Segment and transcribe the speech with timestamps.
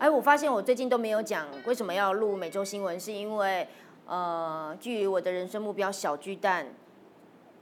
[0.00, 3.68] 哎，我发现我最近都没有讲为什么要录每周新闻，是因为
[4.06, 6.66] 呃，距离我的人生目标小巨蛋，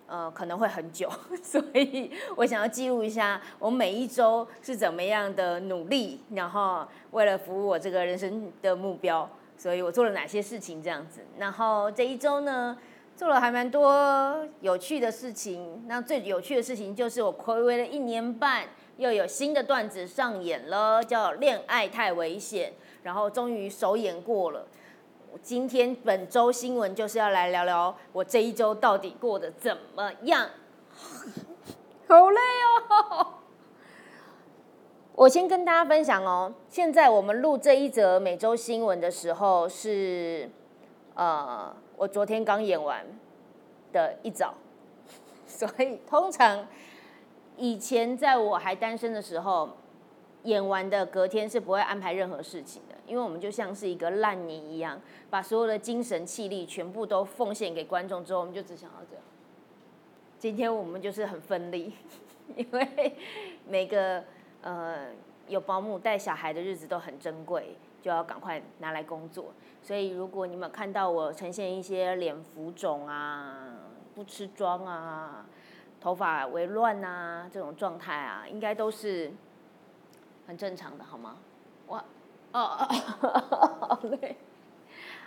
[0.07, 1.11] 呃，可能会很久，
[1.43, 11.23] 所以我想要记录一下我每一周是怎么样的努力，然后为了服务我这个人生的目标，所以我做了哪些事情这样子。
[11.39, 12.79] 然后这一周呢，
[13.17, 15.83] 做了还蛮多有趣的事情。
[15.89, 18.69] 那最有趣的事情就是我暌违了一年半。
[18.99, 22.71] 又有新的段子上演了，叫《恋爱太危险》，
[23.05, 24.67] 然后终于首演过了。
[25.41, 30.51] 今天本周新闻就是要来聊聊我这一周到底过得怎么样。
[32.09, 33.35] 好累哦！
[35.15, 40.51] 我先跟大家分享哦，现在我们录这一则每周新闻的时候是，
[41.15, 43.07] 呃，我昨天刚演完
[43.93, 44.55] 的一早，
[45.47, 46.67] 所以通常。
[47.59, 49.69] 以前在我还单身的时候，
[50.45, 59.25] 演完的隔天是不会安排任何事情的，因为我们就像是一个烂泥一样，把所有的精神气力全部都奉献给观众之后，我们就只想要这样。
[60.39, 61.93] 今天我们就是很分力，
[62.55, 63.17] 因为
[63.67, 64.23] 每个
[64.63, 65.09] 呃
[65.49, 69.47] 有保姆带小孩的日子都很珍贵，就要赶快拿来工作。
[69.83, 73.75] 所以如果你们看到我呈现一些脸浮肿啊、
[74.15, 75.45] 不吃妆啊。
[76.01, 79.33] 头发微乱啊，这种状态啊，应该都是
[80.47, 81.37] 很正常的，好吗？
[81.87, 82.05] 我，哦
[82.53, 82.87] 哦，
[83.89, 84.37] 好累。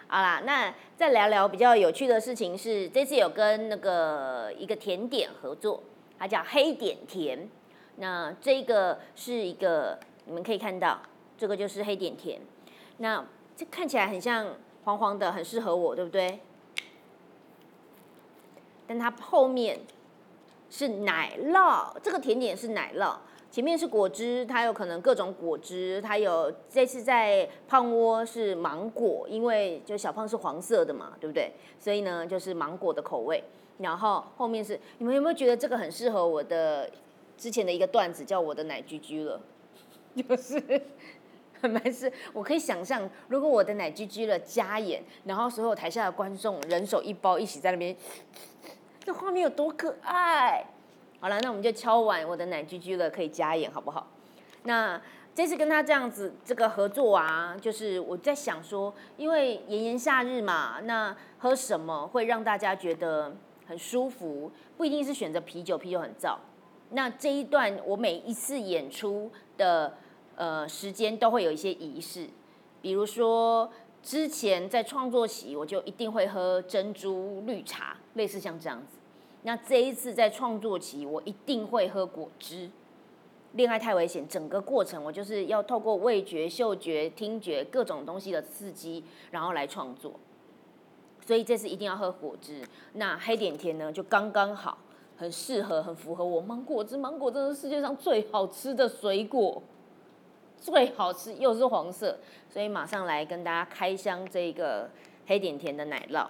[0.08, 5.84] 好啦，那再聊聊比较有趣的事情是，这次有跟那个一个甜点合作，
[6.18, 7.50] 它叫黑点甜。
[7.98, 11.00] 那这个是一个，你们可以看到，
[11.38, 12.42] 这个就是黑点甜。
[12.98, 13.26] 那
[13.56, 16.40] 这看起来很像黄黄的，很适合我，对不对？
[18.88, 19.80] 但它后面。
[20.72, 23.14] 是奶酪，这个甜点是奶酪，
[23.52, 31.52] 前面是果汁，它有可能各种果汁，它有这次在胖窝是芒果，因为就小胖是黄色的嘛，对不对？
[31.78, 33.44] 所以呢就是芒果的口味，
[33.80, 36.90] 然后后面是你们有没有觉得这个很适合我的
[37.38, 39.42] 之前的一个段子叫我的奶居居了，
[40.16, 40.82] 就是
[41.60, 47.94] 很蛮是，我可以想象如果我的奶居居了加演，然后所有台下的观众人手一包一起在那边。
[49.04, 50.64] 这画面有多可爱！
[51.20, 54.06] 好了，那我们就敲完我的奶居居了，可以加演好不好？
[54.64, 55.02] 那
[55.34, 63.36] 这次跟他这样子这个合作啊，就是我在想说，因为炎炎夏日嘛，那喝什么会让大家觉得
[63.66, 64.52] 很舒服？
[64.78, 66.36] 不一定是选择啤酒，啤酒很燥。
[66.92, 69.98] 那这一段我每一次演出的
[70.36, 72.28] 呃时间都会有一些仪式，
[72.84, 73.68] 比如说。
[74.04, 78.98] 之前在创作期，我就一定会喝珍珠绿茶，类似像这样子。
[79.44, 82.70] 那这一次在创作期，我一定会喝果汁。
[83.54, 90.14] 恋爱太危险，整个过程我就是要透过味觉、嗅觉、听觉各种东西的刺激，然后来创作。
[91.26, 92.62] 所以这次一定要喝果汁。
[92.94, 94.78] 那黑点甜呢，就刚刚好，
[95.18, 96.98] 很适合，很符合我芒果汁。
[96.98, 99.62] 芒果真的是世界上最好吃的水果。
[100.62, 102.18] 最好吃又是黄色，
[102.48, 104.88] 所以马上来跟大家开箱这个
[105.26, 106.26] 黑点甜的奶酪。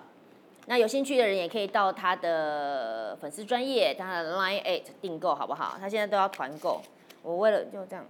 [0.67, 5.75] 那有兴趣的人也可以到他的粉丝专业，他的 Line Eight 订购好不好？
[5.79, 6.81] 他现在都要团购。
[7.23, 8.05] 我为了就这样，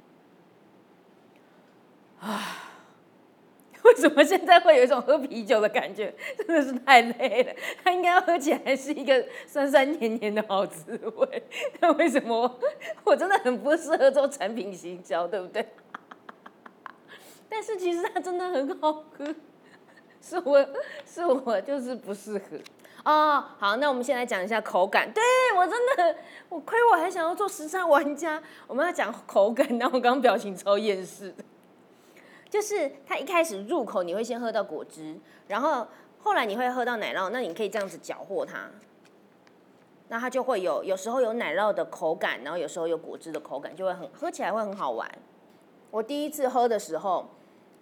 [2.20, 2.70] 啊，
[3.84, 6.14] 为什么现在会有一种喝啤酒的感觉？
[6.38, 7.54] 真的是太累了。
[7.84, 11.44] 它应该喝起来是一个酸酸甜甜的好滋味，
[11.80, 12.60] 但为什么
[13.04, 15.66] 我真的很不适合做产品行销，对不对？
[17.54, 19.26] 但是其实它真的很好喝，
[20.22, 20.66] 是我
[21.06, 22.58] 是我就是不适合
[23.04, 23.44] 哦。
[23.60, 25.12] 好，那我们先来讲一下口感。
[25.14, 25.22] 对
[25.58, 26.16] 我真的，
[26.48, 28.42] 我亏我还想要做时尚玩家。
[28.68, 31.44] 我们要讲口感，然后我刚刚表情超厌世的。
[32.50, 35.18] 就是它一开始入口你会先喝到果汁，
[35.50, 35.86] 然后
[36.20, 38.72] 后来你会喝到奶酪，那你可以这样子搅和它，
[40.08, 45.12] 那它就会有有时候有奶酪的口感，然后有时候有果汁的口感，就会很喝起来会很好玩。
[45.90, 47.30] 我第一次喝的时候。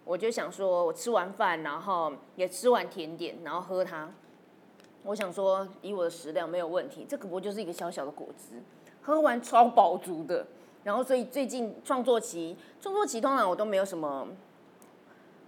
[0.09, 4.09] 我就想说，我吃完饭，然后也吃完甜点，然后喝它。
[5.03, 8.55] 我想说，以我的食量没有问题，这可不就是一个小小的果汁，
[9.03, 10.47] 喝完超饱足的。
[10.83, 14.27] 然后，所以最近创作期，创作期通常我都没有什么，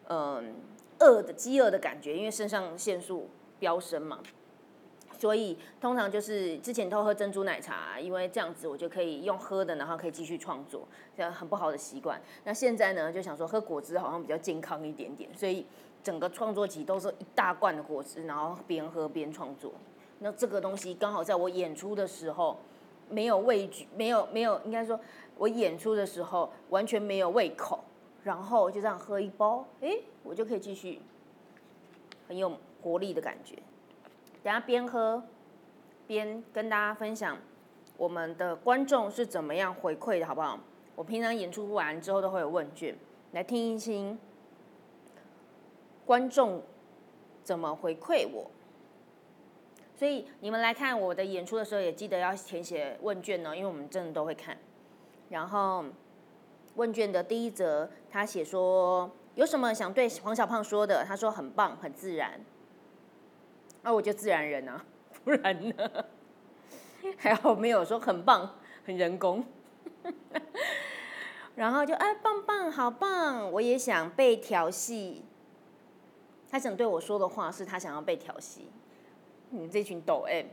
[0.09, 0.53] 嗯，
[0.99, 4.19] 饿的饥饿的感觉，因为肾上腺素飙升嘛。
[5.21, 10.81] 所以通常就是之前都喝珍珠奶茶，因为这样子我就可以用喝的，然后可以继续创作，
[11.15, 12.19] 这样很不好的习惯。
[12.43, 15.63] 那现在呢，就想说喝果汁好像比较健康一点点，所以
[16.01, 19.71] 整个创作期都是一大罐的果汁，然后边喝边创作。
[20.17, 22.57] 那这个东西刚好在我演出的时候
[23.07, 24.99] 没有畏惧，没有没有，应该说
[25.37, 27.83] 我演出的时候完全没有胃口，
[28.23, 30.99] 然后就这样喝一包，哎，我就可以继续
[32.27, 33.55] 很有活力的感觉。
[34.43, 35.23] 等下边喝
[36.07, 37.37] 边跟大家分享
[37.97, 40.59] 我们的观众是怎么样回馈的，好不好？
[40.95, 42.95] 我平常演出完之后都会有问卷，
[43.31, 44.17] 来听一听
[46.05, 46.61] 观众
[47.43, 48.49] 怎么回馈我。
[49.95, 54.57] 所以你们来看我的演出的时候，也记得要填写问卷呢，因为我们真的都会看。
[55.29, 55.85] 然后
[56.75, 61.05] 问卷的第一则，他写说有什么想对黄小胖说的？
[61.05, 62.41] 他说很棒，很自然。
[63.83, 64.83] 那我就自然人啊，
[65.23, 65.75] 不然呢？
[67.17, 69.43] 还好没有说很棒，很人工。
[71.55, 73.51] 然后就哎，棒棒，好棒！
[73.51, 75.25] 我也想被调戏。
[76.49, 78.69] 他想对我说的话是他想要被调戏。
[79.49, 80.45] 你这群抖 M。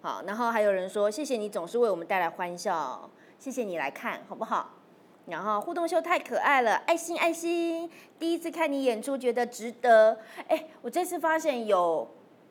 [0.00, 4.70] 好，然后还有人说谢谢你总是为我们带来欢笑，谢谢你来看好不好？
[5.26, 7.90] 然后互动秀太可爱了，爱心爱心。
[8.18, 10.18] 第一次看你演出，觉得值得。
[10.48, 12.08] 哎，我这次发现有。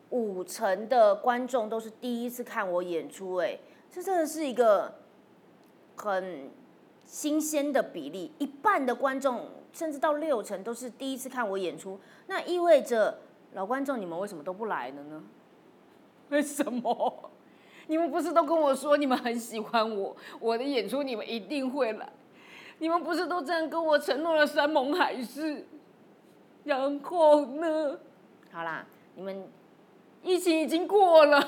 [0.10, 3.58] 五成的观众都是第一次看我演出，哎，
[3.92, 4.96] 这真的是一个
[5.96, 6.50] 很
[7.06, 8.32] 新鲜的比例。
[8.38, 13.20] 一半的观众，甚至到六成都是第一次看我演出，那意味着
[13.54, 15.24] 老观众你们为什么都不来了呢？
[16.30, 17.32] 为什么？
[17.88, 22.10] 你们不是都跟我说你们很喜欢我，我的演出你们一定会来？
[22.80, 25.66] 你们不是都这样跟我承诺了山盟海誓？
[26.64, 28.00] 然后呢？
[28.52, 29.46] 好啦，你们。
[30.24, 31.48] 疫情已经过了，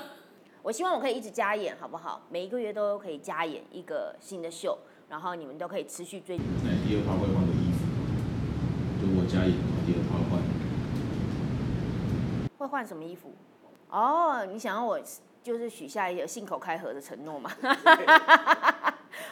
[0.61, 2.21] 我希望我可以一直加演，好不好？
[2.29, 4.77] 每一个月都可以加演一个新的秀，
[5.09, 6.37] 然后你们都可以持续追。
[6.37, 7.85] 那第二套会换个衣服，
[9.01, 10.39] 就我加演的话，第二套换。
[12.57, 13.33] 会换什么衣服？
[13.89, 14.99] 哦，你想要我
[15.41, 17.51] 就是许下一个信口开河的承诺吗？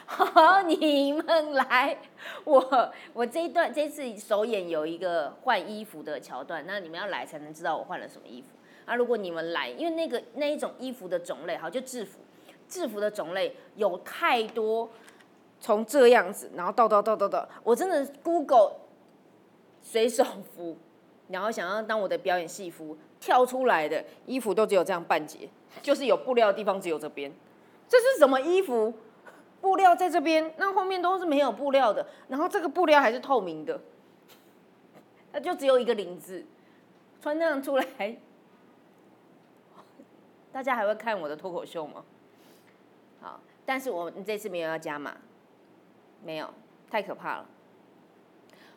[0.06, 1.98] 好，你们来，
[2.44, 8.48] 我我这一段这次首演有一个换衣服的桥段，那你们要来才能知道我换了什么衣服。
[8.88, 12.20] 那如果你们来，因为那个那一种衣服的种类，好，就制服，
[12.70, 14.90] 制服的种类有太多，
[15.60, 18.78] 从这样子，然后到到到到到，我真的 Google
[19.84, 20.24] 水手
[20.56, 20.78] 服，
[21.28, 25.50] 然后想要当我的表演戏服，跳出来的衣服都只有这样半截，
[25.82, 27.30] 就是有布料的地方只有这边，
[27.90, 28.94] 这是什么衣服？
[29.60, 33.82] 布料在这边，那后面都是没有布料的，然后这个布料还是透明的，
[35.34, 36.46] 那就只有一个领子，
[37.20, 38.18] 穿那样出来。
[40.58, 42.04] 大家还会看我的脱口秀吗？
[43.22, 45.16] 好，但是我这次没有要加码，
[46.24, 46.52] 没有，
[46.90, 47.46] 太可怕了。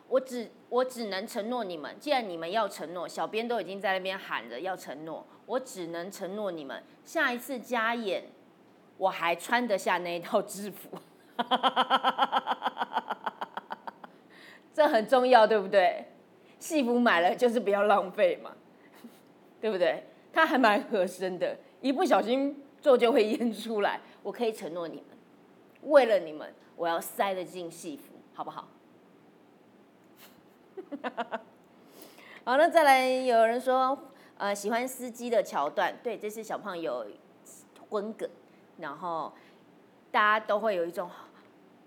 [0.07, 8.25] 我只我只能承诺你们，既然你们要承诺，小编都已经在那边喊着要承诺，我只能承诺你们，下一次加演，
[8.97, 10.99] 我还穿得下那一套制服。
[14.71, 16.05] 这很重要，对不对？
[16.59, 18.51] 戏服买了就是不要浪费嘛，
[19.59, 20.03] 对不对？
[20.31, 21.57] 它还蛮合身的。
[21.81, 25.05] 一不小心做就会淹出来，我可以承诺你们，
[25.83, 28.67] 为了你们，我要塞得进戏服，好不好？
[32.43, 33.97] 好，那再来有人说，
[34.37, 37.05] 呃，喜欢司机的桥段，对，这次小胖有
[37.89, 38.29] 荤梗，
[38.77, 39.31] 然后
[40.11, 41.09] 大家都会有一种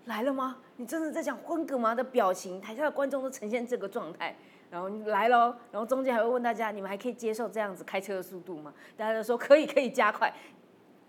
[0.05, 0.57] 来了吗？
[0.77, 1.95] 你真的在讲荤梗吗？
[1.95, 4.35] 的表情，台下的观众都呈现这个状态。
[4.71, 8.73] 然后来喽，然后中间还会问大家，你们还可以接受这样子开车的速度吗？
[8.97, 10.33] 大家都说可以，可以加快。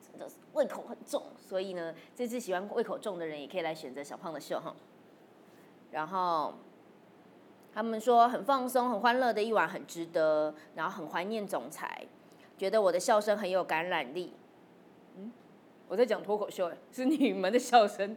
[0.01, 4.75] 真的是胃口很重，所以呢，这次喜欢胃口重的人也可以来选择小胖的秀哈。
[5.91, 6.55] 然后
[7.73, 10.55] 他们说很放松、很欢乐的一晚，很值得。
[10.75, 12.07] 然后很怀念总裁，
[12.57, 14.33] 觉得我的笑声很有感染力。
[15.17, 15.33] 嗯，
[15.89, 18.17] 我在讲脱口秀，是你们的笑声。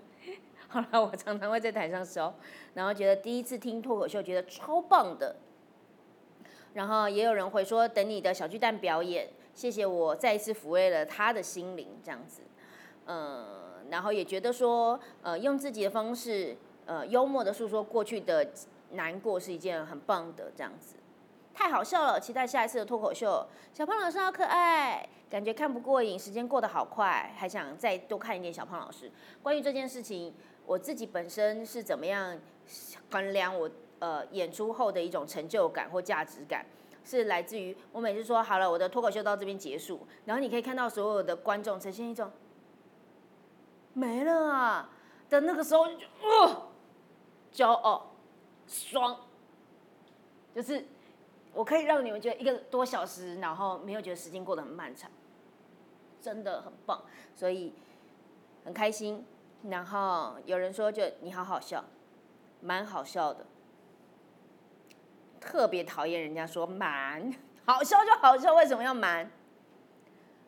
[0.72, 2.32] 后来，我常常会在台上笑，
[2.76, 5.36] 然后觉得第一次听脱口秀觉得超棒的，
[6.74, 12.44] 然后也有人会说等你的小巨蛋表演，谢谢我再一次抚慰了他的心灵这样子，
[13.08, 13.48] 嗯，
[13.90, 18.48] 然后也觉得说呃用自己的方式呃幽默的诉说过去的
[18.92, 20.98] 难过是一件很棒的这样子，
[21.52, 29.12] 太好笑了，期待下一次的脱口秀，小胖老师好可爱，感觉看不过瘾，时间过得好快，还想再多看一点小胖老师，
[29.42, 30.32] 关于这件事情。
[30.70, 32.38] 我自己本身是怎么样
[33.10, 36.64] 衡量我呃演出后的一种成就感或价值感，
[37.04, 42.32] 是来自于我每次说好了，我的脱口秀到这边结束，然后你可以看到所有的观众呈现一种
[43.94, 44.92] 没了啊
[45.28, 46.68] 的那个时候，就哦，
[47.52, 48.12] 骄傲，
[48.68, 49.22] 爽，
[50.54, 50.86] 就是
[51.52, 55.10] 我可以让你们觉得一个多小时，然后没有觉得时间过得很漫长，
[56.22, 57.74] 真的很棒，所以
[58.64, 59.26] 很开心。
[59.68, 61.84] 然后有人说，就你好好笑，
[62.62, 63.46] 蛮好笑的。
[65.40, 67.34] 特别讨厌人家说蛮
[67.66, 69.30] 好笑就好笑，为什么要蛮？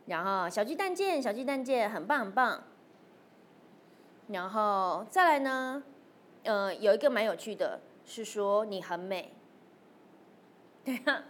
[0.06, 2.64] 然后小鸡蛋见，小鸡蛋见，很棒很棒。
[4.28, 5.84] 然后再来呢，
[6.44, 9.34] 呃，有一个蛮有趣的，是说你很美。
[10.84, 11.24] 对啊，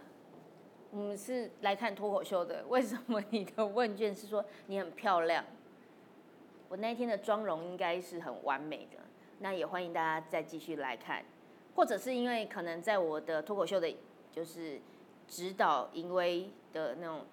[0.90, 5.44] 我们是来看脱口秀的，为什么你的问卷是说你很漂亮？
[6.72, 8.96] 我那一天的妆容应该是很完美的，
[9.40, 11.22] 那也欢迎大家再继续来看，
[11.74, 13.94] 或者是因为可能在我的脱口秀的，
[14.30, 14.80] 就是
[15.28, 17.26] 指导淫威的那种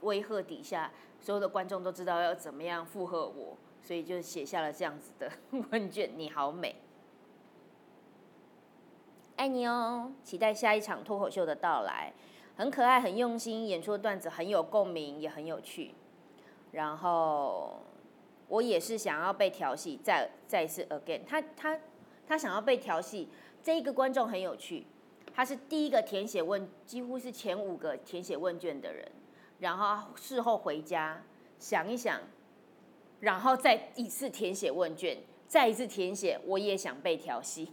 [0.00, 0.90] 威吓底下，
[1.20, 5.30] 所有的观众都知道要怎么样附和我，所以就写下了这样子的
[5.70, 6.10] 问卷。
[6.16, 6.74] 你好美，
[9.36, 12.12] 爱你哦，期待下一场脱口秀的到来，
[12.56, 15.94] 很可爱，很用心，演出的段子很有共鸣，也很有趣，
[16.72, 17.78] 然后。
[18.48, 21.78] 我也是想要被调戏，再再一次 again，他他
[22.26, 23.28] 他想要被调戏，
[23.62, 24.86] 这一个观众很有趣，
[25.34, 29.10] 他是第一个填写问，几乎是前五个填写问卷的人，
[29.60, 31.22] 然后事后回家
[31.58, 32.20] 想一想，
[33.20, 35.16] 然后再一次填写问卷，
[35.48, 37.72] 再一次填写，我也想被调戏。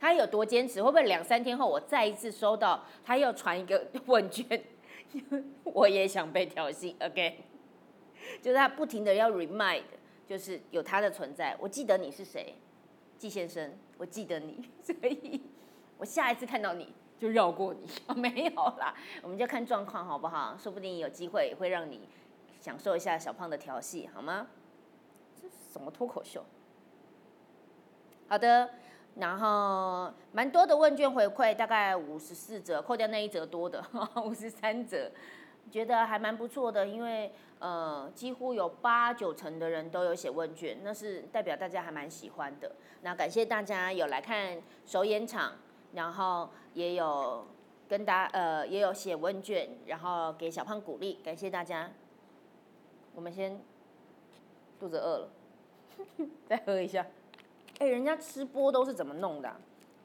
[0.00, 0.82] 他有多坚持？
[0.82, 4.64] 会不会两三天后我再一次收到他又传一个 问卷，
[5.62, 7.34] 我也想被调戏？again。
[8.40, 9.82] 就是他不停的要 remind，
[10.26, 11.56] 就是有他的存在。
[11.60, 12.54] 我记得你是谁，
[13.18, 15.42] 季先生，我记得你， 所以
[15.98, 17.86] 我下一次看到你就绕过你。
[18.14, 20.56] 没有啦，我们就看状况好不好？
[20.58, 22.08] 说不定有机会会让你
[22.60, 24.46] 享受一下小胖的调戏，好吗？
[25.40, 26.44] 这是什么脱口秀？
[28.28, 28.70] 好的，
[29.16, 33.84] 然后蛮多的问卷回馈，大概五十四折，扣掉那一折多的
[34.24, 35.10] 五十三折。
[35.70, 42.72] 觉得还蛮不错的，因为呃，几乎有八九成的人都有写问卷，那是代表大家还蛮喜欢的。
[43.02, 45.52] 那感谢大家有来看首演场，
[45.94, 47.46] 然后也有
[47.88, 51.90] 跟大呃也有写问卷，然后给小胖鼓励，感谢大家。
[53.14, 53.60] 我们先
[54.80, 55.28] 肚子饿了，
[56.48, 57.06] 再喝一下。
[57.78, 59.50] 哎，人家吃播都是怎么弄的？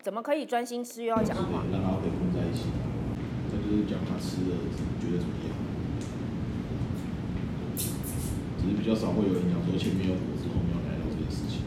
[0.02, 1.64] 怎么可以专心吃又要讲话？
[1.72, 2.70] 让阿飞混在一起，
[3.50, 4.56] 这就是讲他吃的
[5.02, 5.58] 觉得怎么样。
[8.58, 11.60] 只是比较少会有人讲说前面有果汁，后面有奶酪这件事情。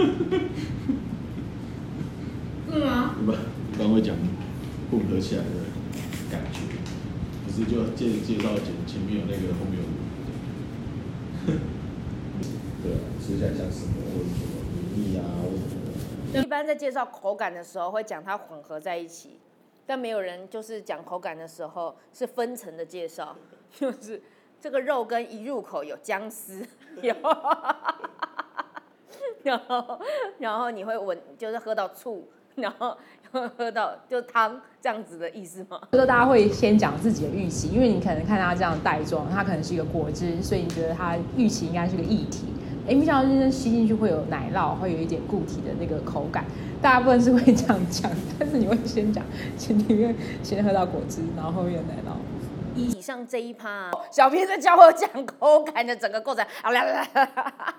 [2.72, 3.12] 嗯啊。
[3.24, 4.16] 不，一般会讲
[4.90, 5.50] 混合起来的
[6.30, 6.60] 感觉，
[7.44, 9.82] 不是就介介绍前前面有那个，后面有。
[12.82, 14.52] 对啊，吃起来像什么或者什么
[14.96, 15.78] 米粒啊，或者什么。
[16.42, 19.38] 一般在介绍口感的时候，会讲它混合在一起，
[19.84, 23.36] 但没有人就是讲口感的时候是分层的介绍，
[23.78, 24.22] 就是。
[24.64, 26.66] 这个肉羹一入口有姜丝，
[27.02, 27.14] 有，
[29.42, 30.00] 然后
[30.38, 32.96] 然后你会闻，就是喝到醋，然后
[33.30, 35.78] 喝到就汤这样子的意思吗？
[35.92, 42.46] 就是大家会先讲自己的预期，因为你可能看他这样袋装，它可能是一个果汁，所以你觉得它预期应该是个液体。
[42.88, 46.42] 哎，没想到真正吸进去会有奶酪，会有一点固体的那个口感。
[46.80, 49.22] 大部分是会这样讲，但是你会先讲
[49.58, 52.16] 前面先喝到果汁，然后后面奶酪。
[52.76, 57.74] 以上这一趴，小编在教我讲口感的整个过程，好啦啦啦，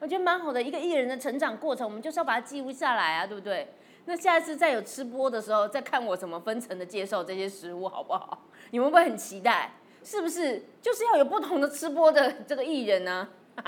[0.00, 3.74] 我觉得蛮好的一个艺人的成长过程，我们就是要把它记录下来啊，对不对？
[4.06, 8.42] 那下一次再有吃播的时候，再看我怎么分层的介绍这些食物，好不好？
[8.70, 10.62] 你们会很期待，是不是？
[10.80, 13.28] 就是要有不同的吃播的这个艺人呢？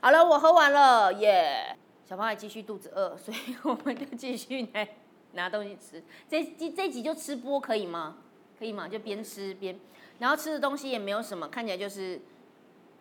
[0.00, 1.76] 好了，我喝完了，耶！
[2.04, 4.88] 小胖还继续肚子饿，所以我们就继续来
[5.32, 6.02] 拿东西吃。
[6.28, 8.16] 这这这集就吃播可以吗？
[8.58, 8.88] 可以吗？
[8.88, 9.78] 就边吃边，
[10.18, 12.18] 然后吃的东西也没有什么，看起来就是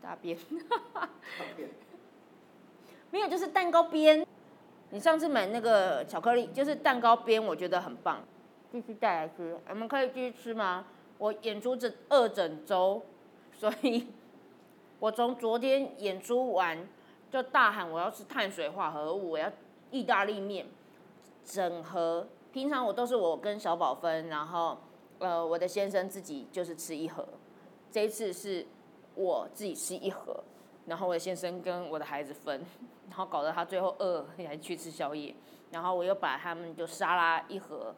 [0.02, 0.38] 大便，
[3.10, 4.28] 没有就是蛋糕边。
[4.90, 8.22] 你上次买那个巧克力，就是蛋糕边，我觉得很棒，
[8.72, 9.58] 继续带来吃。
[9.70, 10.86] 我们可以继续吃吗？
[11.18, 13.02] 我演出这二整周，
[13.58, 14.08] 所以
[15.00, 16.78] 我从昨天演出完
[17.32, 19.50] 就大喊我要吃碳水化合物，我要
[19.90, 20.68] 意大利面，
[21.46, 22.28] 整盒。
[22.52, 24.78] 平常我都是我跟小宝分，然后。
[25.20, 27.28] 呃，我的先生自己就是吃一盒，
[27.92, 28.66] 这一次是
[29.16, 30.44] 我自己吃一盒，
[30.86, 32.64] 然后我的先生跟我的孩子分，
[33.10, 35.34] 然后搞得他最后饿，还去吃宵夜，
[35.72, 37.96] 然后我又把他们就沙拉一盒，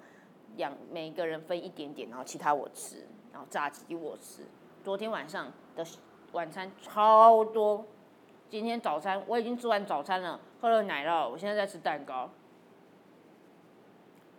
[0.56, 4.44] 两每个人分一点点，然后其他我吃，然后炸鸡我吃。
[4.84, 5.86] 昨天晚上的
[6.34, 7.84] 晚餐超多，
[8.50, 12.30] 今天早餐我已经吃完早餐了，喝了奶酪，我现在在吃蛋糕。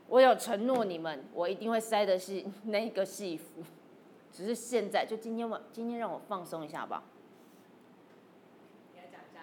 [0.08, 3.62] 我有承诺你们，我一定会塞的是 那个戏服，
[4.32, 7.04] 只是现在就今天晚今天让我放松一下吧。
[8.94, 9.40] 你要讲一下，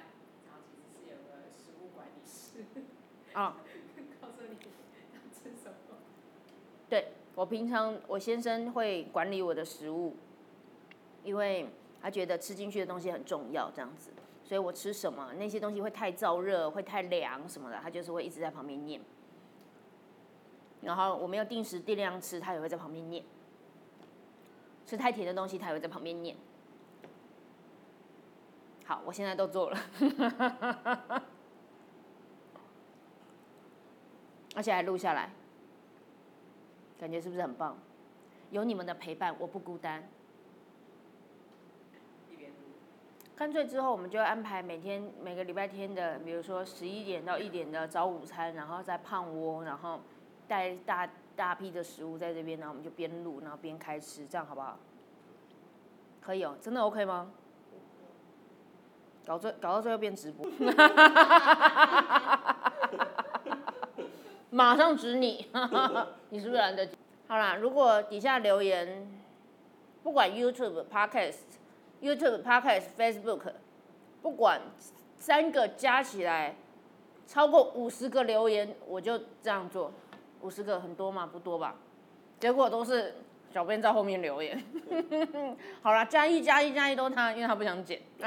[0.48, 2.66] 然后其实是有个食物管理师，
[3.34, 3.58] 啊，
[4.20, 4.58] 告诉你
[5.14, 5.98] 要吃什么。
[6.90, 10.16] 对我平常我先生会管理我的食物，
[11.24, 11.70] 因为
[12.02, 14.10] 他觉得吃进去的东西很重要，这样子，
[14.44, 19.00] 所以我吃什么那些东西会太燥热、会太凉什么的，他就是会一直在旁边念。
[20.86, 23.26] 然后我没有定时定量吃，他也会在旁边念。
[24.86, 26.38] 吃太甜的东西，他也会在旁边念。
[28.86, 29.80] 好，我现在都做了，
[34.56, 35.32] 而且还录下来，
[37.00, 37.76] 感觉是不是很棒？
[38.52, 40.08] 有你们的陪伴，我不孤单。
[43.36, 50.00] 干脆之后我们就安排每天每个礼拜天的，比如说十一点到一点的早午餐，然后再胖窝，然后
[50.48, 54.78] 带大大批的食物在这边，然后我们就边录，然后边开吃，这样好不好？
[56.22, 57.32] 可以哦，真的 OK 吗？
[59.26, 60.46] 搞最搞到最后变直播，
[64.52, 65.48] 马上指你，
[66.30, 66.88] 你是不是懒得？
[67.28, 69.08] 好啦，如果底下留言，
[70.04, 71.40] 不管 YouTube、Podcast、
[72.02, 73.54] YouTube、Podcast、Facebook，
[74.22, 74.62] 不管
[75.18, 76.56] 三个加起来
[77.26, 79.92] 超过五十个留言，我就这样做。
[80.46, 81.26] 五十个很多嘛？
[81.26, 81.74] 不多吧？
[82.40, 83.16] 结果都是
[83.52, 84.64] 小编在后面留言。
[85.82, 88.00] 好啦，加一加一加一都他，因为他不想剪。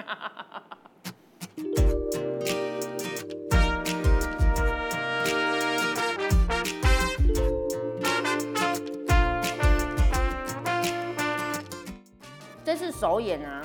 [12.65, 13.65] 这次首演啊，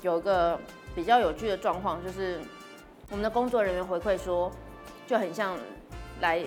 [0.00, 0.58] 有个
[0.94, 2.40] 比较有趣的状况，就是
[3.10, 4.50] 我们的工作人员回馈说，
[5.06, 5.58] 就很像
[6.22, 6.42] 来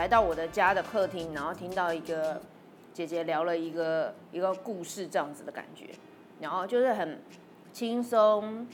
[0.00, 2.40] 来到我的家的客厅，然后听到一个
[2.90, 5.90] 姐姐聊了一个一个故事这样子的感觉，
[6.40, 7.20] 然后就是很
[7.70, 8.66] 轻松、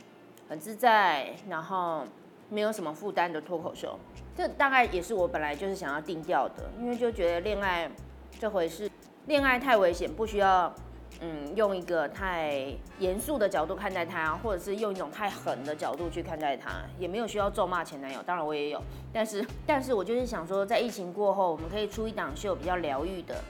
[0.48, 2.04] 很自在，然后
[2.48, 3.98] 没有什么负担的脱口秀。
[4.36, 7.90] 这大概也是我本来就是想要定调的，因为就觉得恋爱
[8.38, 8.88] 这回事，
[9.26, 10.72] 恋爱太危险，不需要。
[11.22, 18.22] 嗯，用一个太严肃的角度看待他，或者是用一种太狠的角度去看待他，也没有需要咒骂前男友。
[18.22, 18.82] 当然我也有，
[19.14, 23.42] 但是 但是我就是想说，在疫情过后，我们可以出一档秀，比较疗愈的，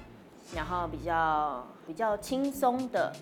[0.55, 3.13] 然后比较比较轻松的，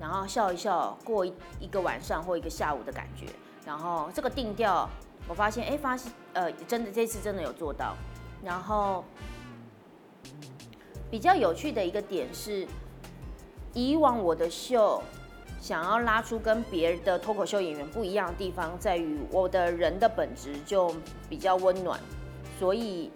[0.00, 3.26] 然后笑一笑过一一个晚上或一个下午的感觉。
[3.64, 4.90] 然后这个定调，
[5.28, 7.94] 我发现哎，发现呃，真的这次真的有做到。
[8.42, 9.04] 然后
[11.08, 12.66] 比较有趣的一个点是。
[13.78, 15.00] 以往我的秀
[15.60, 20.92] 想要拉出跟别的脱口秀演员不一样的地方，在于我的人的本质就
[21.28, 22.00] 比较温暖，
[22.58, 23.12] 所以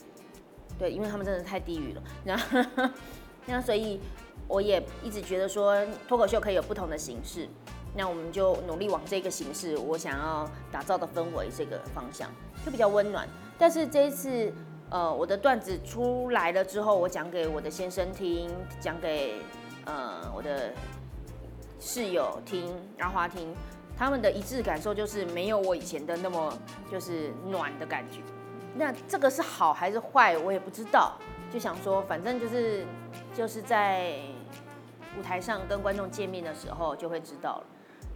[0.79, 2.90] 对，因为他们真的太低语了， 那
[3.46, 4.01] 那所以
[4.46, 7.48] 我也一直觉得说脱口秀可以有不同的形式，
[7.96, 12.31] 那我们就努力往这个形式，我想要打造的氛围这个方向
[12.64, 13.29] 就比较温暖。
[13.59, 14.53] 但是这一次，
[14.90, 18.48] 呃，我的段子出来了之后，我讲给我的先生听，
[18.81, 19.40] 讲给。
[19.84, 20.72] 呃，我的
[21.80, 23.52] 室友听阿花听，
[23.96, 26.56] 他们的一致感受就是没有我以前的那么
[26.88, 28.20] 就是暖的感觉。
[28.76, 31.18] 那这个是好还是坏，我也不知道。
[31.52, 32.86] 就想说，反正就是
[33.34, 34.12] 就是在
[35.18, 37.64] 舞台上跟观众见面的时候就会知道了。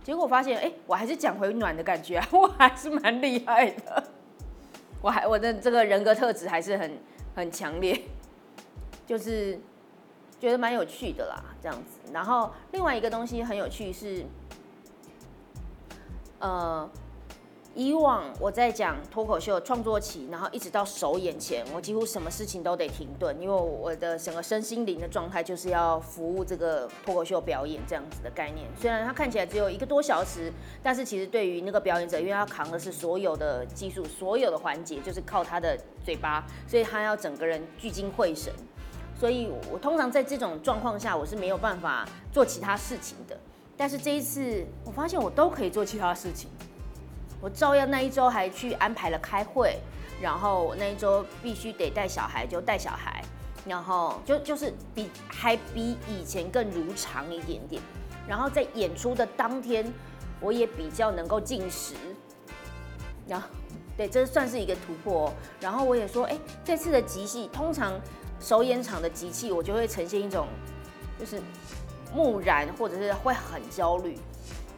[0.05, 4.05] 结果发现，哎，我还是讲回暖的感觉啊，我还是蛮厉害的。
[5.03, 6.99] 我还我的这个人格特质还是很
[7.35, 8.03] 很强烈，
[9.05, 9.59] 就是。
[10.39, 11.99] 觉得蛮有趣的啦，这样子。
[12.13, 14.25] 然后另外一个东西很有趣是，
[16.39, 16.89] 呃，
[17.75, 28.67] 以往我在讲脱口秀创作期，然后一直到首演前，我几乎什么事情都得停顿，因为我的整个身心灵的状态就是要服务这个脱口秀表演这样子的概念。
[28.79, 38.53] 虽然它看起来只有一个多小时，但是其实对于那个表演者，因为他扛的是所有的技术，所有的环节就是靠他的嘴巴，所以他要整个人聚精会神。
[39.19, 43.39] 所以，我通常在这种状况下，我是没有办法做其他事情的。
[43.77, 46.51] 但是这一次，我发现我都可以做其他事情。
[47.41, 49.79] 我照样那一周还去安排了开会，
[50.21, 53.23] 然后我那一周必须得带小孩，就带小孩，
[53.67, 57.83] 然后就就是比还比以前更如常一点点。
[58.27, 59.93] 然后在演出的当天，
[60.41, 61.95] 我也比较能够进食。
[63.29, 63.49] 然后，
[63.97, 65.33] 对，这算是一个突破。
[65.61, 67.93] 然后我也说，哎，这次的集戏，通常
[68.41, 70.47] 首演场的机器，我就会呈现一种
[71.19, 71.41] 就是
[72.15, 74.19] 木然，或者是会很焦虑。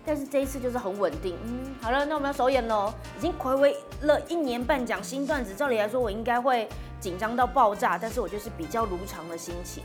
[0.06, 1.36] 但是这一次就是很稳定。
[1.44, 2.92] 嗯，好了，那我们要首演喽。
[3.18, 6.66] 已经暌违了一年半，讲新段子，照理来说我应该会
[6.98, 9.82] 紧张到爆炸，但是我就是比较如常的心情。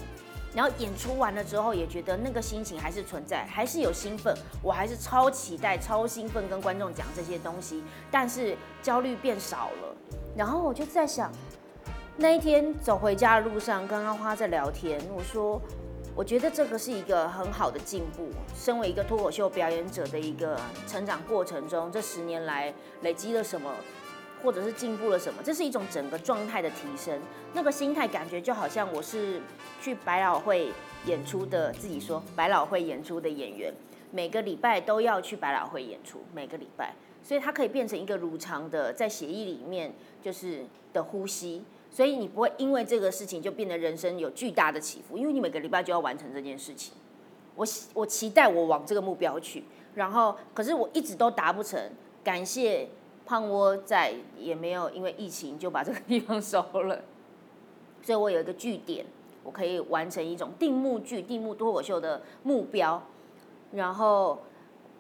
[0.55, 9.95] 然后演出完了之后，也觉得那个心情还是存在，还是有兴奋，我还是超期待、超兴奋跟观众讲这些东西，但是焦虑变少了。
[10.37, 11.31] 然后我就在想，
[12.15, 15.59] 那一天走回家的路上，跟阿花在聊天，我说，
[16.15, 18.29] 我觉得这个是一个很好的进步。
[18.55, 20.55] 身为一个脱口秀表演者的一个
[20.87, 22.71] 成长过程中，这十年来
[23.01, 23.73] 累积了什么？
[24.43, 25.41] 或者是进步了什么？
[25.43, 27.19] 这是一种整个状态的提升。
[27.53, 29.41] 那个心态感觉就好像我是
[29.81, 30.71] 去百老汇
[31.07, 33.73] 演出的，自己说百老汇演出的演员，
[34.11, 41.63] 每个礼拜都要去百老汇演出，每个礼拜，所以它可以变成一个如常的在协议里面就是的呼吸。
[41.93, 46.93] 所以你不会因为这个事情就变得人生有巨大的起伏，因为你每个礼拜就要完成这件事情。
[47.55, 51.79] 我我期待我往这个目标去，然后可是我一直都达不成。
[52.23, 52.89] 感谢。
[53.25, 57.01] 胖窝在也没有因为疫情就把这个地方收了，
[58.03, 59.05] 所以我有一个据点，
[59.45, 63.01] 我可以完成一种定目剧、定目脱口秀的目标，
[63.71, 64.39] 然后，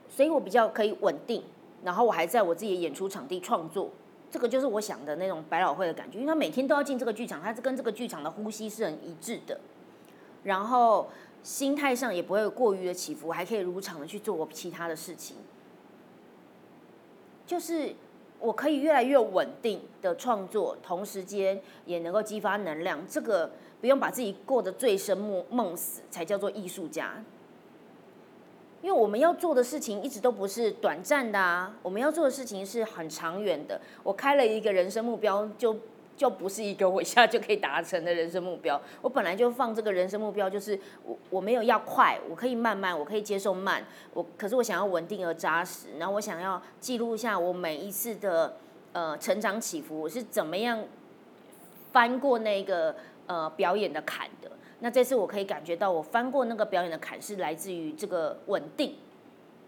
[0.07, 1.43] 所以我比较可以稳定，
[1.83, 3.89] 然后我还在我自己的演出场地创作，
[4.33, 9.59] 这个就是我想的那种百老汇的感觉，因为他每天都要进这个剧场，他是跟这个剧场的呼吸是很一致的，
[10.43, 11.09] 然后
[11.43, 15.37] 心态上也不会过于的起伏，还可以如常的去做我其他的事情，
[17.45, 17.95] 就是。
[18.39, 22.99] 我可以越来越稳定的创作，同时间也能够激发能量。
[23.07, 27.23] 这个不用把自己过得醉生梦梦死，才叫做艺术家。
[28.83, 33.81] 因为我们要做的事情一直都不是短暂的啊，我们要做的事情是很长远的。
[34.03, 35.75] 我开了一个人生目标就。
[36.15, 38.79] 就不是一个 我一下就可以达成的人生目标。
[39.01, 43.83] 我本来就放这个人生目标，就是我我没有要快，我可以慢慢，我可以接受慢。
[44.13, 48.57] 我可是我想要稳定而扎实，然后我想要记录一下我每一次的
[48.91, 50.83] 呃成长起伏，我是怎么样
[51.91, 54.51] 翻过那个呃表演的坎的。
[54.83, 58.97] 那这次我可以感觉到，我翻过那个表演的坎是来自于这个稳定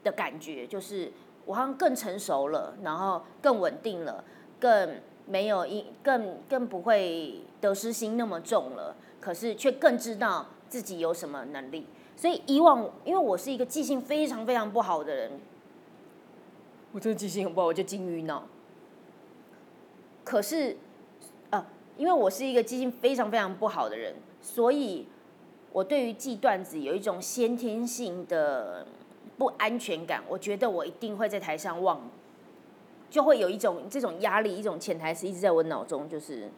[0.04, 1.10] 的感觉，就是
[1.45, 4.21] 我好像更成熟了，然后更稳定了，
[4.60, 4.99] 更。
[5.28, 11.88] 没有一更更不会得失心那么重了，可是却更知道自己有什么能力。
[12.15, 15.32] 所以以往，因为我是一个记性非常非常不好的人，
[16.91, 18.43] 我这个记性很不好，我就金鱼脑。
[20.23, 20.78] 可是，
[21.49, 21.65] 呃，
[21.97, 24.13] 因为我是一个记性非常非常不好的人，
[24.45, 25.08] 所以
[25.71, 28.86] 我对于记段子有一种先天性的
[29.39, 30.23] 不安全感。
[30.29, 31.99] 我觉得我一定会在台上忘。
[33.10, 36.49] 就会有一种这种压力，一种潜台词一直在我脑中，就是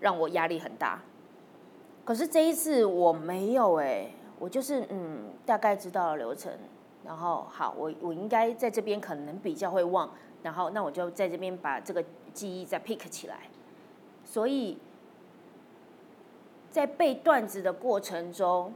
[0.00, 1.02] 让我压力很大。
[2.04, 6.52] 可是这一次我没有哎，我就是嗯，大概知道了流程，
[7.04, 10.08] 然后好，我我应该在这边可能比较会忘，
[10.42, 13.38] 然后那我就在这边把这个记忆再 pick 起来。
[14.24, 14.76] 所以
[16.76, 18.70] 在背段子的过程中。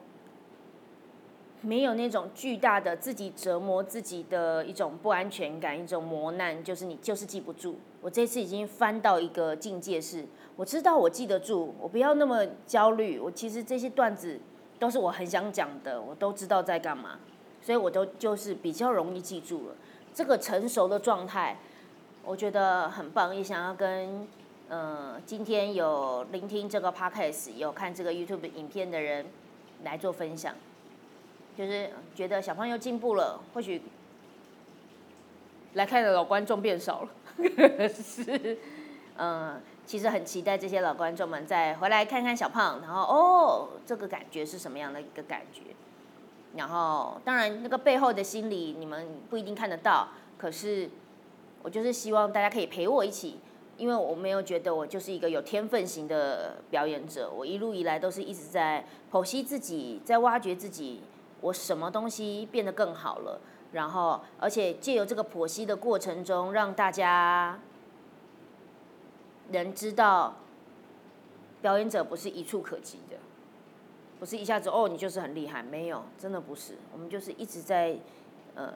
[1.62, 7.78] 没有那种巨大的自己折磨自己的一种不安全感，一种磨难，就是你就是记不住。
[8.00, 10.24] 我这次已经翻到一个境界，是
[10.56, 13.18] 我知道我记得住，我不要那么焦虑。
[13.18, 14.40] 我其实这些段子
[14.78, 17.18] 都是我很想讲的，我都知道在干嘛，
[17.60, 19.74] 所以我都就是比较容易记住了。
[20.14, 21.58] 这个成熟的状态，
[22.24, 24.26] 我觉得很棒，也想要跟
[24.72, 29.26] 嗯今天有聆听这个 podcast、有看这个 YouTube 影片的人
[29.82, 30.54] 来做分享。
[31.58, 33.82] 就是觉得小朋友进步了，或许
[35.74, 37.08] 来看的老观众变少了，
[37.88, 38.56] 是，
[39.16, 45.62] 嗯，其实很期待这些老观众们再回来看看小胖，然后哦，这个感觉是什么样的一个感觉？
[46.54, 50.88] 然后当然那个背后的心理你们不一定看得到，可是
[51.64, 53.40] 我就是希望大家可以陪我一起，
[53.80, 61.00] 因为我没有觉得我就是一个有天分型的表演者，我一路以来都是一直在剖析自己，在挖掘自己。
[61.40, 63.40] 我什么东西变得更好了？
[63.72, 67.58] 然后，而且借由这个剖析的过程中，让大家
[69.48, 70.36] 能知道，
[71.62, 73.16] 表演者不是一触可及的，
[74.18, 76.74] 不是一下子哦，你就是很厉害，没有，真的不是。
[76.92, 77.96] 我们就是一直在
[78.54, 78.74] 呃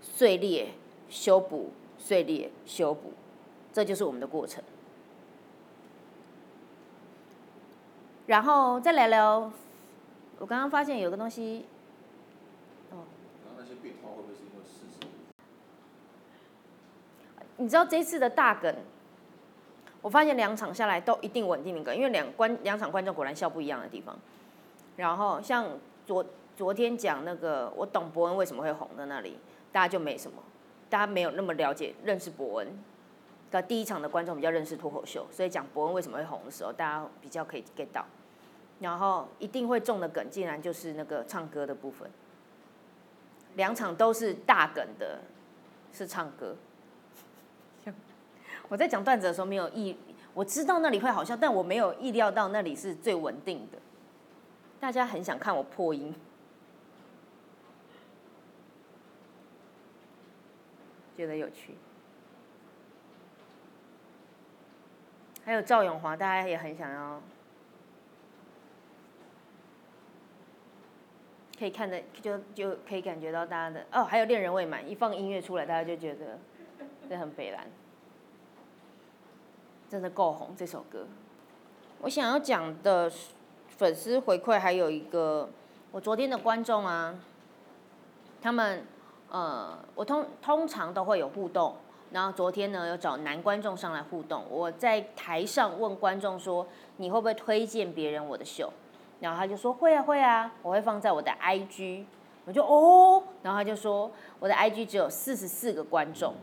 [0.00, 0.68] 碎裂、
[1.08, 3.12] 修补、碎裂、修补，
[3.72, 4.62] 这就是我们的过程。
[8.26, 9.52] 然后再聊聊，
[10.38, 11.66] 我刚刚发现有个东西。
[12.90, 12.96] 那
[13.58, 15.06] 那些变化会不会是因为事实
[17.56, 18.74] 你知道这次的大梗，
[20.00, 24.16] 我发现两场下来都一定稳定的梗，因为两观两场观众果然笑不一样的地方。
[24.96, 25.66] 然后像
[26.06, 26.24] 昨
[26.56, 29.38] 昨天讲那个我懂伯恩为什么会红的那里，
[29.72, 30.42] 大家就没什么，
[30.88, 32.68] 大家没有那么了解认识伯恩。
[33.50, 38.04] 的第一场的观众比较认识脱口秀，所以讲伯恩为什么会红的时候，大家比较可以 get 到。
[38.78, 42.10] 然后一定会中的梗，竟然就是那个唱歌的部分。
[43.56, 45.20] 两场都是大梗的，
[45.92, 46.56] 是唱歌。
[48.68, 49.96] 我在讲段子的时候没有意，
[50.32, 53.78] 我知道那里会好笑，但我没有意料到那里是最稳定的。
[54.78, 56.14] 大家很想看我破音，
[61.16, 61.74] 觉得有趣。
[65.50, 67.20] 还有赵永华，大家也很想要，
[71.58, 74.04] 可以看的就就可以感觉到大家的哦。
[74.04, 76.38] 还有恋人未满，一放音乐出来，大家就觉得
[77.08, 77.66] 这很北蓝，
[79.88, 81.04] 真的够红这首歌。
[81.98, 83.10] 我想要讲的
[83.70, 85.50] 粉丝回馈还有一个，
[85.90, 87.18] 我昨天的观众啊，
[88.40, 88.84] 他们
[89.30, 91.74] 呃，我通通常都会有互动。
[92.12, 94.44] 然后昨天呢，有找男观众上来互动。
[94.50, 96.66] 我在台上问观众说
[96.98, 98.72] ：“你会不会推荐别人我的秀？”
[99.20, 102.04] 然后他就说：“会啊，会啊，我会放在我的 IG。”
[102.46, 106.34] 我就哦，然后他就说：“我的 IG 只有四十四个观众，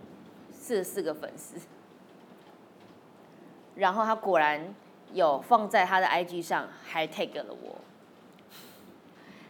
[0.54, 1.60] 四十四个粉丝。”
[3.76, 4.74] 然后他果然
[5.12, 7.76] 有放在他的 IG 上，还 tag 了我。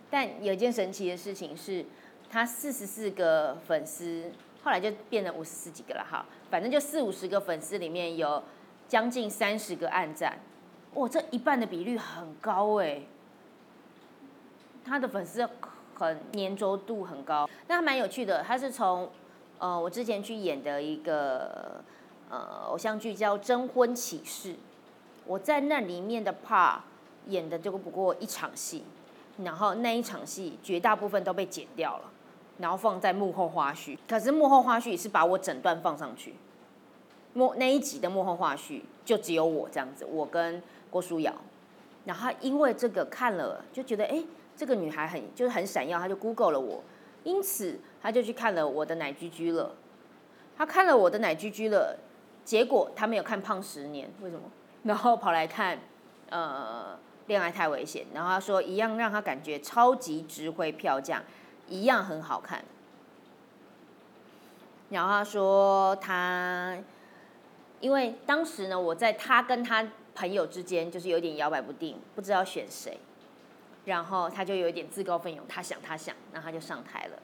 [0.09, 1.85] 但有一件神奇的事情是，
[2.27, 4.31] 他四十四个粉丝。
[4.67, 8.43] 后来就变成五十四几个了哈，反正就四五十个粉丝里面有
[8.85, 10.37] 将近三十个暗赞，
[10.95, 13.03] 哇，这一半的比率很高哎。
[14.83, 15.49] 他的粉丝
[15.95, 18.43] 很粘着度很高，那蛮有趣的。
[18.43, 19.09] 他是从
[19.57, 21.81] 呃我之前去演的一个
[22.29, 24.51] 呃偶像剧叫《征婚启事》，
[25.25, 26.79] 我在那里面的 part
[27.27, 28.83] 演的就不过一场戏，
[29.45, 32.11] 然后那一场戏绝大部分都被剪掉了。
[32.59, 36.33] 然后放在幕后花絮，可是幕后花絮是把我整段放上去，
[37.33, 41.33] 幕那一集的幕后花絮就只有我这样子，我跟郭书瑶，
[42.05, 44.23] 然后因为这个看了就觉得哎，
[44.55, 46.83] 这个女孩很就是很闪耀，他就 Google 了我，
[47.23, 49.75] 因此他就去看了我的奶居居了，
[50.57, 51.99] 他看了我的奶居居了，
[52.43, 54.41] 结果他没有看胖十年，为什么？
[54.83, 55.77] 然后跑来看
[56.29, 61.21] 呃恋爱太危险，然后她说一样让他感觉超级值回票价。
[61.67, 62.63] 一样很好看。
[64.89, 66.77] 然后他说他，
[67.79, 72.97] 因为当时呢，我在他跟他朋友之间就是有点摇摆不定，不知道选谁。
[73.85, 77.19] 然后他就有一点自告奋勇，他想他想，然后他就上台了。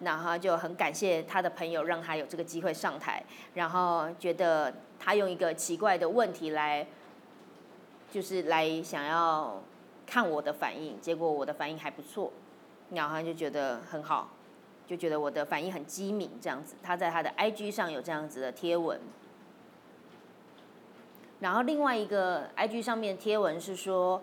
[0.00, 3.22] 然后就很感谢他的朋友让他有这个机会上台。
[3.54, 6.86] 然后觉得他用一个奇怪的问题来，
[8.10, 9.60] 就是来想要
[10.06, 12.32] 看我的反应，结果我的反应还不错。
[12.90, 14.30] 然后他就觉得很好，
[14.86, 16.74] 就觉得我的反应很机敏，这样子。
[16.82, 18.98] 他在他的 IG 上有这样子的贴文，
[21.40, 24.22] 然后另外一个 IG 上面贴文是说，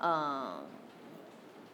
[0.00, 0.62] 嗯，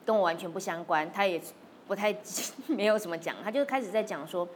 [0.07, 1.41] 跟我完全不相关，他也
[1.87, 2.17] 不太
[2.69, 4.49] 没有什么讲，他就开始在讲说，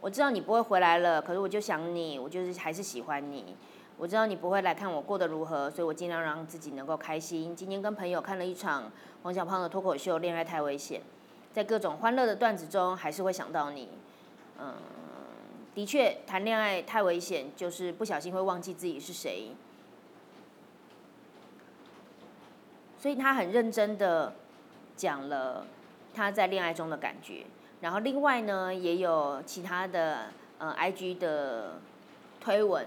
[0.00, 3.56] 我知道你不会回来了，可是我就想你，我就是还是喜欢你。
[3.98, 7.54] 我知道你不会来看我过得如何，所以我尽量让自己能够开心。
[7.56, 8.88] 今天跟朋友看了一场
[9.24, 11.00] 王小胖的脱口秀《恋爱太危险》，
[11.52, 13.88] 在各种欢乐的段子中，还是会想到你。
[14.60, 14.74] 嗯，
[15.74, 19.50] 的确，谈恋爱太危险，就是不小心会忘记自己是谁。
[22.96, 24.32] 所以他很认真的
[24.96, 25.66] 讲了
[26.14, 27.44] 他在恋爱中的感觉。
[27.80, 30.26] 然后另外呢，也有其他的
[30.58, 31.80] 呃 IG 的
[32.40, 32.86] 推文。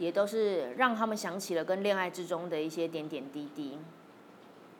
[0.00, 3.78] 也都是让他们想起了跟恋爱之中的一些点点滴滴，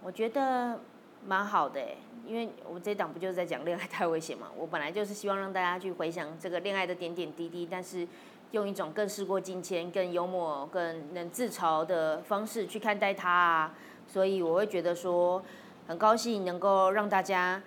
[0.02, 0.80] 我觉得
[1.26, 1.78] 蛮好的
[2.26, 4.46] 因为我们这档不就是在讲恋爱太危险嘛？
[4.56, 8.09] 我本来就是希望让大家去回想这个恋爱的点点滴滴，但是
[8.52, 13.74] 用一种更事过境迁、更幽默、更能自嘲的方式去看待它啊，
[14.09, 15.42] 所以我会觉得说
[15.87, 17.62] 很高兴能够让大家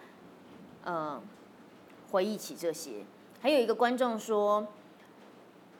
[0.86, 1.22] 嗯
[2.10, 3.06] 回忆起这些。
[3.40, 4.66] 还有一个观众说。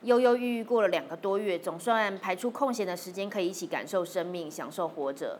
[0.04, 5.38] 忧忧郁郁过了两个多月，总算排出空闲的时间，可以一起感受生命，享受活着。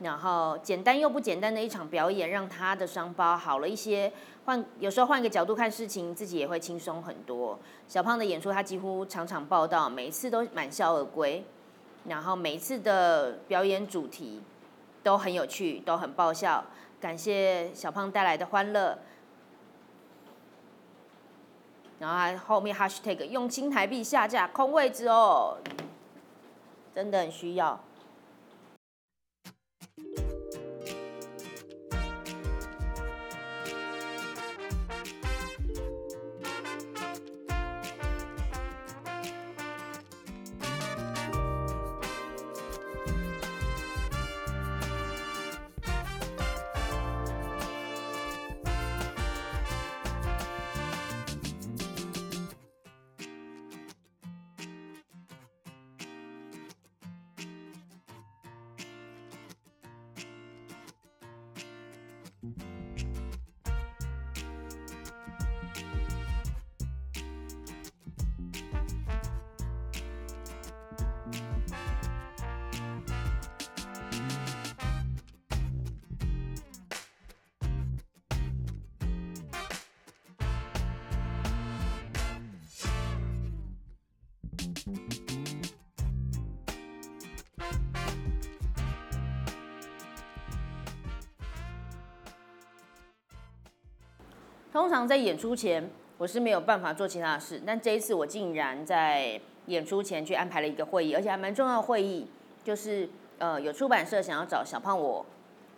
[0.00, 4.12] 然后简单又不简单的一场表演，让他的伤疤好了一些。
[4.44, 7.58] 换有时候换一个角度看事情，自己也会轻松很多。
[7.88, 11.44] 小胖的演出，他几乎场场报道，每一次都满笑而归。
[12.04, 14.40] 然后每一次的表演主题
[15.02, 16.64] 都很有趣，都很爆笑。
[17.00, 18.96] 感谢小胖带来的欢乐。
[21.98, 25.56] 然后后面 hashtag 用新台币下架空位置哦，
[26.94, 27.78] 真的很需要。
[84.88, 85.12] thank mm-hmm.
[85.12, 85.27] you
[94.78, 102.28] 通常在演出前，我是没有办法做其他的事，但这一次我竟然在演出前去安排了一个会议，而且还蛮重要的会议，
[102.62, 105.26] 就是呃有出版社想要找小胖我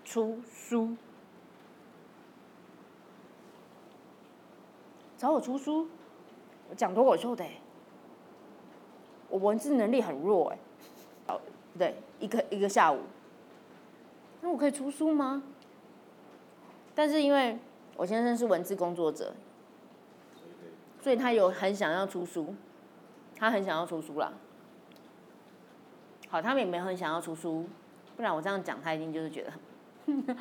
[0.05, 0.95] 出书，
[5.17, 5.89] 找我出书，
[6.69, 7.43] 我讲脱口秀的、
[9.31, 10.59] 我文字能力很弱哎、
[11.29, 11.41] 哦，
[11.79, 12.99] 对，一个一个下午，
[14.43, 15.43] 那我可以出书吗？
[16.95, 17.59] 但是因为
[18.01, 19.35] 我先生是文字工作者，
[21.03, 22.55] 所以他有很想要出书，
[23.37, 24.33] 他很想要出书啦。
[26.31, 27.69] 好，他们也没有很想要出书，
[28.17, 30.35] 不然我这样讲，他一定就是觉得，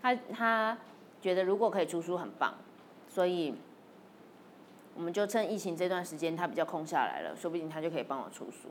[0.00, 0.78] 他他
[1.20, 2.54] 觉得如果可以出书很棒，
[3.06, 3.54] 所以
[4.94, 8.70] 我们就趁疫情这段时间他比较空下来了，说不定他就可以帮我出书。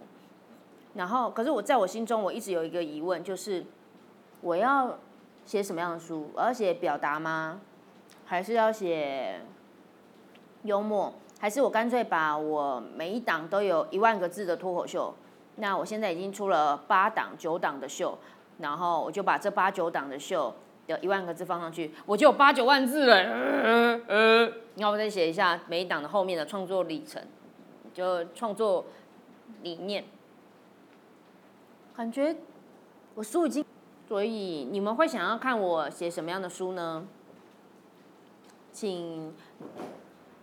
[0.96, 3.64] 然后，可是我在我心中，我一直有一个疑问，就是
[4.42, 4.98] 我要
[5.46, 6.32] 写什么样的书？
[6.34, 7.62] 我要写表达吗？
[8.34, 9.40] 还是要写
[10.64, 11.14] 幽默？
[11.40, 15.14] 还是我干脆把我每一档都有一万个字的脱口秀？
[15.58, 18.18] 那我现在已经出了八档、九档的秀，
[18.58, 20.52] 然后我就把这八九档的秀
[20.88, 23.18] 的一万个字放上去，我就有八九万字了。
[23.18, 24.46] 呃呃，
[24.78, 27.22] 然后我再写一下每一档的后面的创作历程，
[27.94, 28.86] 就创作
[29.62, 30.06] 理念。
[31.96, 32.36] 感觉
[33.14, 33.64] 我书已经，
[34.08, 37.06] 所以你们会想要看我写什么样的书呢？
[38.74, 39.34] 请，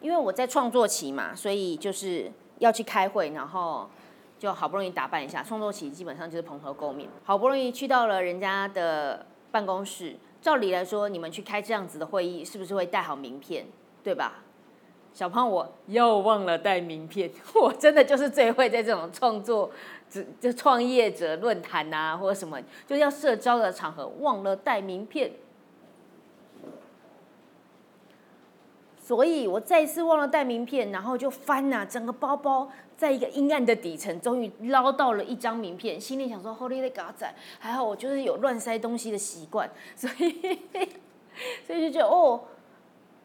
[0.00, 3.90] 因为我在创作期嘛，所以就是要去开会，然后
[4.38, 5.42] 就好不容易打扮一下。
[5.42, 10.16] 创作期基本上就是蓬头垢面，好不容易去到了人家的办公室。
[10.40, 13.66] 照理来说，你们去开这样子的会议，是不是会带好名片，
[14.02, 14.42] 对吧？
[15.12, 17.28] 小胖，我又忘了带名片，
[17.60, 19.70] 我真的就是最会在这种创作、
[20.40, 25.32] 就创业者论坛啊，或者什么，就要社交的场合忘了带名片。
[29.10, 40.60] 所以我再一次忘了带名片，然后就翻呐、整个包包在一个阴暗的底层，终于捞到了一张名片，心里想说 “Holy 的嘎仔”，还好我就是有乱塞东西的习惯，所以
[41.66, 42.42] 所以就觉得哦，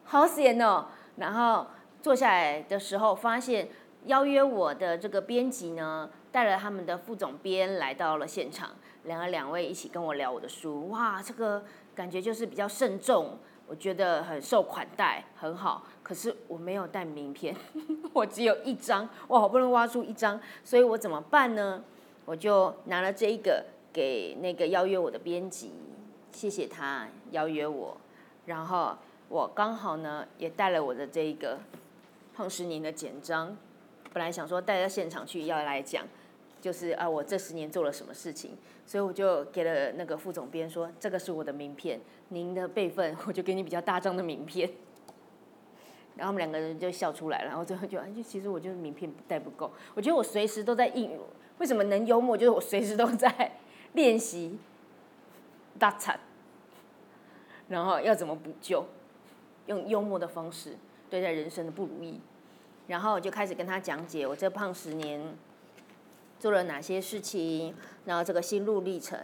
[0.02, 0.86] 好险哦。
[1.18, 1.64] 然后
[2.02, 3.68] 坐下来的时候，发现
[4.06, 8.70] 邀约我的这个编辑呢，带了他们的副总编来到了现场，
[9.04, 11.62] 两个两位一起跟我聊我的书，哇，这个
[11.94, 13.38] 感觉就是比较慎重。
[13.66, 15.84] 我觉得很受款待，很好。
[16.02, 17.54] 可是我没有带名片，
[18.14, 21.82] 我只有一张，我好不容易挖出一张，所以我怎么办呢？
[22.24, 25.72] 我就拿了这一个给那个邀约我的编辑，
[26.32, 27.96] 谢谢他邀约我。
[28.46, 28.96] 然后
[29.28, 31.58] 我刚好呢也带了我的这一个
[32.34, 33.56] 胖十年的简章，
[34.12, 36.04] 本来想说带到现场去要来讲，
[36.66, 38.50] 就是啊我这十年做了什么事情，
[38.84, 42.00] 所以我就给了那个副总编说，这个是我的名片。
[42.30, 44.68] 您的辈分，我就给你比较大张的名片，
[46.16, 51.16] 然后我们两个人就笑出来了，然后最后就，哎，就其实我就是名片带不够，我觉得我随时都在应，
[51.58, 53.52] 为什么能幽默，就是我随时都在
[53.92, 54.58] 练习
[55.78, 56.18] 大惨，
[57.68, 58.84] 然后要怎么补救，
[59.66, 60.76] 用幽默的方式
[61.08, 62.18] 对待人生的不如意，
[62.88, 65.20] 然后我就开始跟他讲解我这胖十年
[66.38, 67.74] 做了哪些事情，
[68.04, 69.18] 然后这个心路历程，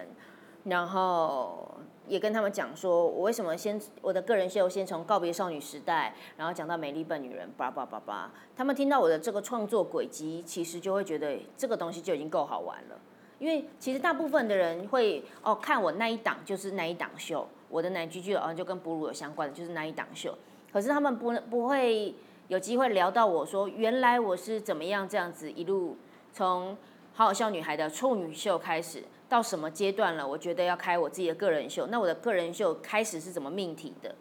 [0.65, 1.69] 然后。
[2.09, 8.29] 也跟他们讲说，我为什么先我的个人秀先从告别少女时代，然后讲到美丽笨女人，叭叭叭叭。
[8.57, 13.01] 他们听到我的这个创作轨迹，其实就会觉得这个东西就已经够好玩了。
[13.39, 20.37] 因为其实大部分的人会哦看我那一档就是那一档秀，我的哪句句哦就跟哺乳有相关的就是那一档秀。
[20.73, 22.13] 可是他们不不会
[22.49, 25.97] 有机会聊到我说，原来我是怎么样这样子一路
[26.33, 26.77] 从
[27.15, 30.27] 好好笑女孩的处女秀开始，到什么阶段了？
[30.27, 31.87] 我觉得要开我自己的个人秀。
[31.89, 34.15] 那我的个人秀开始是怎么命题的？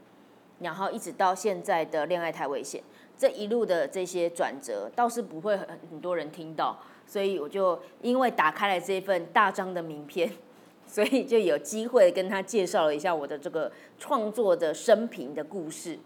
[0.60, 2.84] 然后一直到现在的恋爱太危险，
[3.18, 10.32] 这一路的这些转折倒是不会很很多人听到，所以我就因为打开了这份大张的名片。
[10.88, 15.98] 所以就有机会跟他介绍了一下我的这个创作的生平的故事，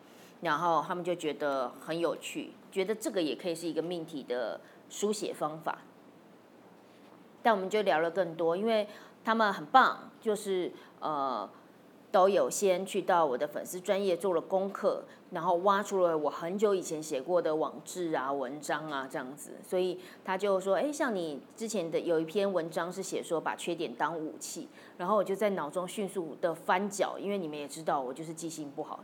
[0.41, 5.79] 然后他们就觉得很有趣，觉得这个也可以是一个命题的书写方法。
[7.45, 8.87] 但我们就聊了更多，因为
[9.23, 11.47] 他们很棒，就是呃。
[12.11, 29.03] 都有先去到我的粉丝专业做了功课，然后挖出了我很久以前写过的网志啊、文章啊这样子，所以他就说：“哎，像你之前的有一篇文章是写说把缺点当武器。”然后我就在脑中迅速的翻搅，因为你们也知道我就是记性不好。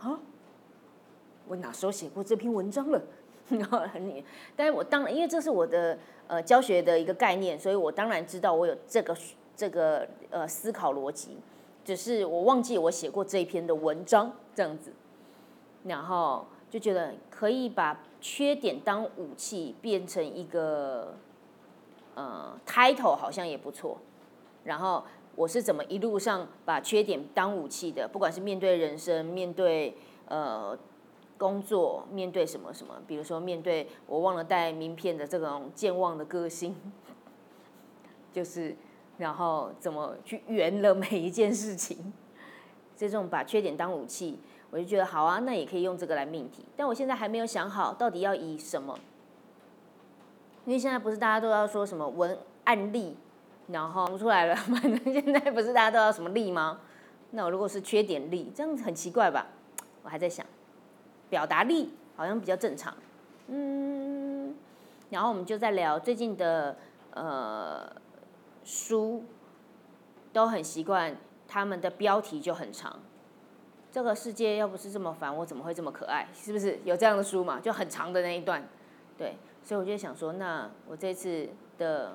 [0.00, 0.18] 啊？
[1.46, 3.00] 我哪时候写过这篇文章了？
[4.00, 4.24] 你，
[4.54, 9.16] 但是我当然因为这是我的呃教学的一个概念，所以我当然知道我有这个
[9.56, 11.38] 这个呃思考逻辑。
[11.84, 14.92] 只是我忘记我写过这一篇的文章这样子，
[15.84, 21.14] 然后就觉得可以把缺点当武器变成一个
[22.14, 23.96] 呃 title 好像也不错。
[24.64, 25.02] 然后
[25.34, 28.06] 我是怎么一路上把缺点当武器的？
[28.06, 29.96] 不管是面对人生、面对
[30.26, 30.76] 呃
[31.38, 36.76] 工作、面对什么什么，比如说面对我忘了带名片的这种健忘的个性，
[38.32, 38.76] 就是。
[39.18, 42.12] 然后怎么去圆了每一件事情？
[42.96, 44.38] 这种把缺点当武器，
[44.70, 46.64] 我就觉得好啊，那也可以用这个来命题。
[46.76, 48.96] 但我现在还没有想好到底要以什么，
[50.64, 53.16] 因为现在不是大家都要说什么文案例，
[53.66, 56.78] 然后出来了， 反正现在不是大家都要什么例吗？
[57.32, 59.48] 那我如果是缺点例，这样子很奇怪吧？
[60.04, 60.46] 我还在想，
[61.30, 62.94] 表达力好像比较正常。
[63.48, 64.54] 嗯，
[65.10, 66.76] 然后我们就在聊最近的
[67.12, 67.90] 呃。
[68.64, 69.24] 书
[70.30, 71.16] 都很习惯，
[71.46, 73.00] 他们的标题就很长。
[73.90, 76.28] 这个世界要不是这么烦，我怎么会这么可爱？
[76.34, 77.58] 是不是有这样的书嘛？
[77.60, 78.62] 就很长的那一段，
[79.16, 79.36] 对。
[79.62, 81.48] 所以我就想说，那我这次
[81.78, 82.14] 的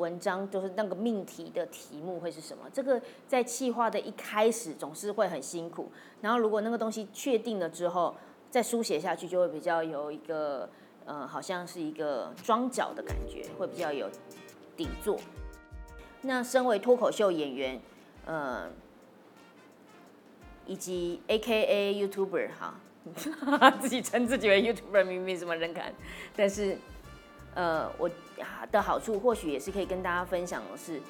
[0.00, 2.64] 文章就是那个命题的题目会是什么？
[2.72, 5.92] 这个在企划的一开始总是会很辛苦，
[6.22, 8.16] 然后如果那个东西确定了之后，
[8.50, 10.68] 再书写下去就会比较有一个，
[11.04, 14.08] 呃，好像是一个装脚的感觉，会比较有。
[14.76, 15.20] 底座。
[16.22, 17.78] 那身为脱口秀演员，
[18.24, 18.70] 呃，
[20.66, 22.80] 以及 A K A YouTuber 哈，
[23.78, 25.92] 自己称自己为 YouTuber，明明什么人看，
[26.34, 26.78] 但是，
[27.54, 28.10] 呃，我
[28.70, 31.00] 的好处或许也是可以跟大家分享的是，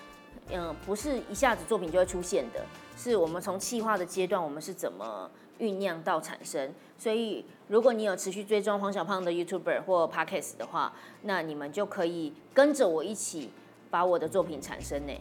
[0.51, 2.65] 嗯，不是一下子作品就会出现的，
[2.97, 6.73] 是我们从企划的阶段，我们是怎么酝酿到产生。
[6.99, 13.51] 所以，如果你有持续追踪黄小胖的 YouTuber 或 Podcast 的话，那你们就可以跟着我一起。
[13.93, 15.13] 把我的作品产生呢，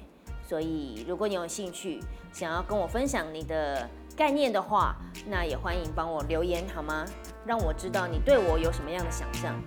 [0.47, 1.99] 所以如果你有兴趣
[2.31, 4.95] 想要跟我分享你的概念的话，
[5.27, 7.03] 那也欢迎帮我留言好吗？
[7.47, 9.59] 让我知道你对我有什么样的想象。